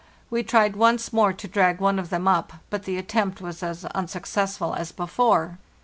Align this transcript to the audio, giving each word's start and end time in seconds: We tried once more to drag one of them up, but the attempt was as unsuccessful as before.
We 0.31 0.41
tried 0.41 0.75
once 0.75 1.13
more 1.13 1.31
to 1.31 1.47
drag 1.47 1.79
one 1.79 1.99
of 1.99 2.09
them 2.09 2.27
up, 2.27 2.53
but 2.71 2.85
the 2.85 2.97
attempt 2.97 3.39
was 3.39 3.61
as 3.61 3.85
unsuccessful 3.85 4.73
as 4.73 4.91
before. 4.91 5.59